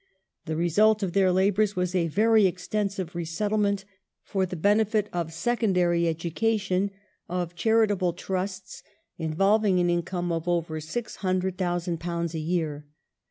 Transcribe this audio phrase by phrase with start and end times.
[0.47, 3.85] The result of their labours was '* a very extensive resettlement,
[4.23, 6.89] for the benefit of secondary education,
[7.29, 8.81] of charitable trusts,"
[9.19, 12.87] involving an income of over £600,000 a year.